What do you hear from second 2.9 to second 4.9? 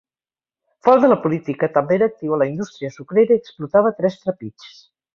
sucrera i explotava tres trapigs.